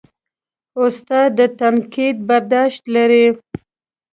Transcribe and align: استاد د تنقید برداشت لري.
استاد 0.81 1.29
د 1.37 1.39
تنقید 1.59 2.17
برداشت 2.29 2.83
لري. 2.95 3.25